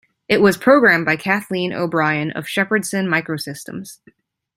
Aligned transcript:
It 0.27 0.41
was 0.41 0.57
programmed 0.57 1.05
by 1.05 1.15
Kathleen 1.15 1.71
O'Brien 1.73 2.31
of 2.31 2.45
Shepardson 2.47 3.05
Microsystems. 3.07 3.99